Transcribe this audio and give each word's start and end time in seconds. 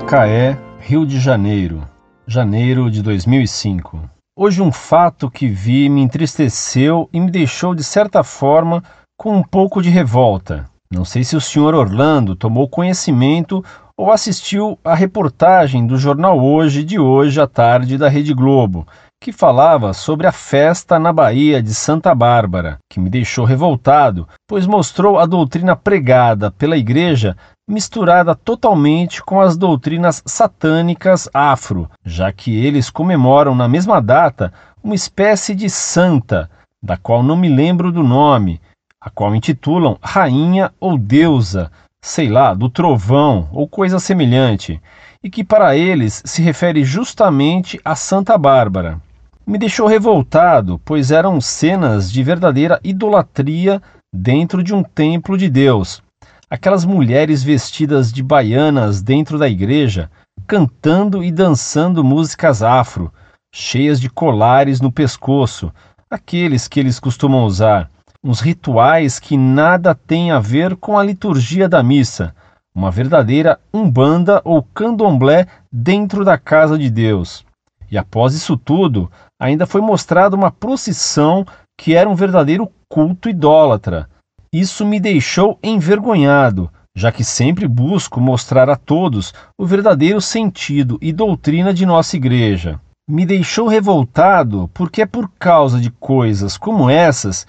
Macaé, 0.00 0.56
Rio 0.78 1.04
de 1.04 1.18
Janeiro, 1.18 1.82
janeiro 2.24 2.88
de 2.88 3.02
2005. 3.02 4.00
Hoje 4.38 4.62
um 4.62 4.70
fato 4.70 5.28
que 5.28 5.48
vi 5.48 5.88
me 5.88 6.00
entristeceu 6.00 7.10
e 7.12 7.18
me 7.18 7.32
deixou 7.32 7.74
de 7.74 7.82
certa 7.82 8.22
forma 8.22 8.80
com 9.18 9.36
um 9.36 9.42
pouco 9.42 9.82
de 9.82 9.90
revolta. 9.90 10.70
Não 10.90 11.04
sei 11.04 11.22
se 11.22 11.36
o 11.36 11.40
senhor 11.40 11.74
Orlando 11.74 12.34
tomou 12.34 12.66
conhecimento 12.66 13.62
ou 13.94 14.10
assistiu 14.10 14.78
à 14.82 14.94
reportagem 14.94 15.86
do 15.86 15.98
jornal 15.98 16.40
Hoje 16.40 16.82
de 16.82 16.98
hoje 16.98 17.38
à 17.40 17.46
tarde 17.46 17.98
da 17.98 18.08
Rede 18.08 18.32
Globo, 18.32 18.86
que 19.20 19.30
falava 19.30 19.92
sobre 19.92 20.26
a 20.26 20.32
festa 20.32 20.98
na 20.98 21.12
Bahia 21.12 21.62
de 21.62 21.74
Santa 21.74 22.14
Bárbara, 22.14 22.78
que 22.88 23.00
me 23.00 23.10
deixou 23.10 23.44
revoltado, 23.44 24.26
pois 24.48 24.66
mostrou 24.66 25.18
a 25.18 25.26
doutrina 25.26 25.76
pregada 25.76 26.50
pela 26.50 26.76
igreja 26.76 27.36
misturada 27.68 28.34
totalmente 28.34 29.22
com 29.22 29.42
as 29.42 29.58
doutrinas 29.58 30.22
satânicas 30.24 31.28
afro, 31.34 31.90
já 32.02 32.32
que 32.32 32.56
eles 32.56 32.88
comemoram 32.88 33.54
na 33.54 33.68
mesma 33.68 34.00
data 34.00 34.50
uma 34.82 34.94
espécie 34.94 35.54
de 35.54 35.68
santa, 35.68 36.48
da 36.82 36.96
qual 36.96 37.22
não 37.22 37.36
me 37.36 37.48
lembro 37.48 37.92
do 37.92 38.02
nome, 38.02 38.58
a 39.00 39.10
qual 39.10 39.34
intitulam 39.34 39.96
rainha 40.02 40.72
ou 40.80 40.98
deusa, 40.98 41.70
sei 42.02 42.28
lá, 42.28 42.54
do 42.54 42.68
trovão 42.68 43.48
ou 43.52 43.68
coisa 43.68 43.98
semelhante, 43.98 44.80
e 45.22 45.30
que 45.30 45.44
para 45.44 45.76
eles 45.76 46.22
se 46.24 46.42
refere 46.42 46.84
justamente 46.84 47.80
a 47.84 47.94
Santa 47.94 48.36
Bárbara. 48.38 49.00
Me 49.46 49.58
deixou 49.58 49.86
revoltado, 49.86 50.80
pois 50.84 51.10
eram 51.10 51.40
cenas 51.40 52.10
de 52.12 52.22
verdadeira 52.22 52.80
idolatria 52.84 53.80
dentro 54.12 54.62
de 54.62 54.74
um 54.74 54.82
templo 54.82 55.36
de 55.36 55.48
Deus 55.48 56.02
aquelas 56.50 56.84
mulheres 56.84 57.42
vestidas 57.42 58.12
de 58.12 58.22
baianas 58.22 59.02
dentro 59.02 59.38
da 59.38 59.48
igreja, 59.48 60.10
cantando 60.46 61.22
e 61.22 61.30
dançando 61.30 62.02
músicas 62.02 62.62
afro, 62.62 63.12
cheias 63.52 64.00
de 64.00 64.08
colares 64.08 64.80
no 64.80 64.90
pescoço, 64.90 65.72
aqueles 66.10 66.66
que 66.66 66.80
eles 66.80 66.98
costumam 66.98 67.44
usar, 67.44 67.90
uns 68.22 68.40
rituais 68.40 69.18
que 69.18 69.36
nada 69.36 69.94
têm 69.94 70.30
a 70.30 70.38
ver 70.38 70.76
com 70.76 70.98
a 70.98 71.02
liturgia 71.02 71.68
da 71.68 71.82
missa, 71.82 72.34
uma 72.74 72.90
verdadeira 72.90 73.58
umbanda 73.72 74.40
ou 74.44 74.62
candomblé 74.62 75.46
dentro 75.72 76.24
da 76.24 76.36
casa 76.36 76.78
de 76.78 76.90
Deus. 76.90 77.44
E 77.90 77.96
após 77.96 78.34
isso 78.34 78.56
tudo, 78.56 79.10
ainda 79.40 79.66
foi 79.66 79.80
mostrada 79.80 80.36
uma 80.36 80.50
procissão 80.50 81.46
que 81.76 81.94
era 81.94 82.08
um 82.08 82.14
verdadeiro 82.14 82.70
culto 82.88 83.28
idólatra 83.28 84.08
isso 84.52 84.86
me 84.86 84.98
deixou 84.98 85.58
envergonhado, 85.62 86.70
já 86.96 87.12
que 87.12 87.22
sempre 87.22 87.68
busco 87.68 88.18
mostrar 88.18 88.70
a 88.70 88.76
todos 88.76 89.34
o 89.58 89.66
verdadeiro 89.66 90.22
sentido 90.22 90.98
e 91.02 91.12
doutrina 91.12 91.74
de 91.74 91.84
nossa 91.84 92.16
igreja. 92.16 92.80
Me 93.06 93.26
deixou 93.26 93.68
revoltado 93.68 94.70
porque 94.72 95.02
é 95.02 95.06
por 95.06 95.30
causa 95.38 95.78
de 95.78 95.90
coisas 95.90 96.56
como 96.56 96.88
essas 96.88 97.46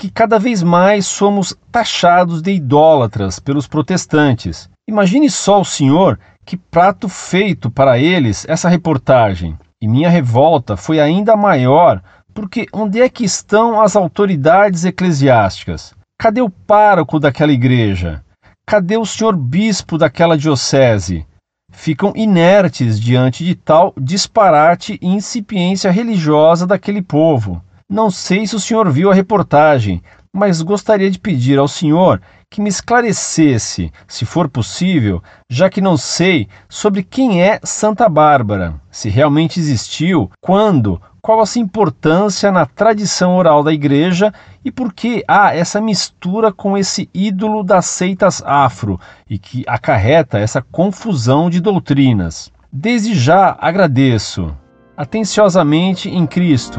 que 0.00 0.10
cada 0.10 0.38
vez 0.38 0.62
mais 0.62 1.04
somos 1.04 1.54
taxados 1.70 2.40
de 2.40 2.52
idólatras 2.52 3.38
pelos 3.38 3.68
protestantes. 3.68 4.66
Imagine 4.88 5.28
só 5.28 5.60
o 5.60 5.64
senhor 5.64 6.18
que 6.42 6.56
prato 6.56 7.06
feito 7.06 7.70
para 7.70 7.98
eles 7.98 8.46
essa 8.48 8.66
reportagem. 8.66 9.58
E 9.78 9.86
minha 9.86 10.08
revolta 10.08 10.74
foi 10.74 10.98
ainda 10.98 11.36
maior 11.36 12.02
porque 12.32 12.66
onde 12.72 12.98
é 12.98 13.10
que 13.10 13.24
estão 13.24 13.78
as 13.78 13.94
autoridades 13.94 14.86
eclesiásticas? 14.86 15.92
Cadê 16.18 16.40
o 16.40 16.48
pároco 16.48 17.20
daquela 17.20 17.52
igreja? 17.52 18.24
Cadê 18.66 18.96
o 18.96 19.04
senhor 19.04 19.36
bispo 19.36 19.98
daquela 19.98 20.38
diocese? 20.38 21.26
Ficam 21.70 22.14
inertes 22.16 22.98
diante 22.98 23.44
de 23.44 23.54
tal 23.54 23.92
disparate 24.00 24.98
e 25.02 25.06
incipiência 25.06 25.90
religiosa 25.90 26.66
daquele 26.66 27.02
povo. 27.02 27.62
Não 27.90 28.08
sei 28.08 28.46
se 28.46 28.54
o 28.54 28.60
senhor 28.60 28.88
viu 28.88 29.10
a 29.10 29.14
reportagem, 29.14 30.00
mas 30.32 30.62
gostaria 30.62 31.10
de 31.10 31.18
pedir 31.18 31.58
ao 31.58 31.66
senhor 31.66 32.22
que 32.48 32.60
me 32.60 32.68
esclarecesse, 32.68 33.92
se 34.06 34.24
for 34.24 34.48
possível, 34.48 35.20
já 35.50 35.68
que 35.68 35.80
não 35.80 35.96
sei, 35.96 36.46
sobre 36.68 37.02
quem 37.02 37.42
é 37.42 37.58
Santa 37.64 38.08
Bárbara, 38.08 38.74
se 38.92 39.08
realmente 39.08 39.58
existiu, 39.58 40.30
quando, 40.40 41.02
qual 41.20 41.40
a 41.40 41.46
sua 41.46 41.62
importância 41.62 42.52
na 42.52 42.64
tradição 42.64 43.36
oral 43.36 43.60
da 43.64 43.72
igreja 43.72 44.32
e 44.64 44.70
por 44.70 44.92
que 44.92 45.24
há 45.26 45.52
essa 45.52 45.80
mistura 45.80 46.52
com 46.52 46.78
esse 46.78 47.10
ídolo 47.12 47.64
das 47.64 47.86
seitas 47.86 48.40
afro 48.46 49.00
e 49.28 49.36
que 49.36 49.64
acarreta 49.66 50.38
essa 50.38 50.62
confusão 50.62 51.50
de 51.50 51.60
doutrinas. 51.60 52.52
Desde 52.72 53.14
já 53.14 53.56
agradeço. 53.60 54.56
Atenciosamente 54.96 56.08
em 56.08 56.24
Cristo. 56.24 56.78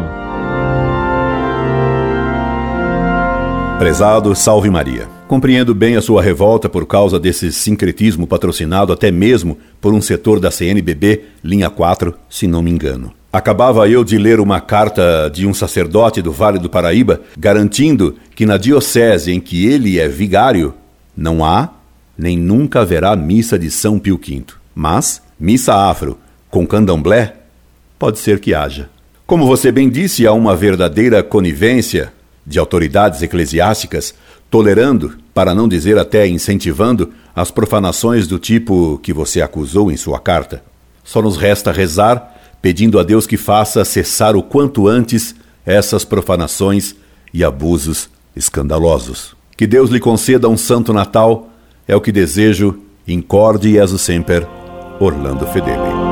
Prezado 3.81 4.35
Salve 4.35 4.69
Maria. 4.69 5.09
Compreendo 5.27 5.73
bem 5.73 5.95
a 5.95 6.03
sua 6.03 6.21
revolta 6.21 6.69
por 6.69 6.85
causa 6.85 7.19
desse 7.19 7.51
sincretismo 7.51 8.27
patrocinado 8.27 8.93
até 8.93 9.09
mesmo 9.09 9.57
por 9.81 9.91
um 9.91 9.99
setor 9.99 10.39
da 10.39 10.51
CNBB, 10.51 11.23
linha 11.43 11.67
4, 11.67 12.13
se 12.29 12.45
não 12.45 12.61
me 12.61 12.69
engano. 12.69 13.11
Acabava 13.33 13.89
eu 13.89 14.03
de 14.03 14.19
ler 14.19 14.39
uma 14.39 14.61
carta 14.61 15.31
de 15.33 15.47
um 15.47 15.53
sacerdote 15.55 16.21
do 16.21 16.31
Vale 16.31 16.59
do 16.59 16.69
Paraíba 16.69 17.21
garantindo 17.35 18.17
que 18.35 18.45
na 18.45 18.55
diocese 18.55 19.31
em 19.31 19.39
que 19.39 19.65
ele 19.65 19.99
é 19.99 20.07
vigário 20.07 20.75
não 21.17 21.43
há 21.43 21.71
nem 22.15 22.37
nunca 22.37 22.81
haverá 22.81 23.15
missa 23.15 23.57
de 23.57 23.71
São 23.71 23.97
Pio 23.97 24.19
V. 24.23 24.43
Mas 24.75 25.23
missa 25.39 25.73
afro 25.73 26.19
com 26.51 26.67
candomblé 26.67 27.33
pode 27.97 28.19
ser 28.19 28.39
que 28.39 28.53
haja. 28.53 28.91
Como 29.25 29.47
você 29.47 29.71
bem 29.71 29.89
disse, 29.89 30.27
há 30.27 30.33
uma 30.33 30.55
verdadeira 30.55 31.23
conivência 31.23 32.13
de 32.45 32.59
autoridades 32.59 33.21
eclesiásticas 33.21 34.13
tolerando, 34.49 35.17
para 35.33 35.55
não 35.55 35.67
dizer 35.67 35.97
até 35.97 36.27
incentivando, 36.27 37.11
as 37.35 37.49
profanações 37.49 38.27
do 38.27 38.37
tipo 38.37 38.99
que 39.01 39.13
você 39.13 39.41
acusou 39.41 39.91
em 39.91 39.95
sua 39.95 40.19
carta. 40.19 40.63
Só 41.03 41.21
nos 41.21 41.37
resta 41.37 41.71
rezar 41.71 42.35
pedindo 42.61 42.99
a 42.99 43.03
Deus 43.03 43.25
que 43.25 43.37
faça 43.37 43.83
cessar 43.83 44.35
o 44.35 44.43
quanto 44.43 44.87
antes 44.87 45.33
essas 45.65 46.05
profanações 46.05 46.95
e 47.33 47.43
abusos 47.43 48.09
escandalosos. 48.35 49.35
Que 49.57 49.65
Deus 49.65 49.89
lhe 49.89 49.99
conceda 49.99 50.49
um 50.49 50.57
santo 50.57 50.93
Natal, 50.93 51.49
é 51.87 51.95
o 51.95 52.01
que 52.01 52.11
desejo, 52.11 52.79
incorde 53.07 53.77
e 53.77 53.97
sempre, 53.97 54.45
Orlando 54.99 55.45
Fedeli. 55.47 56.10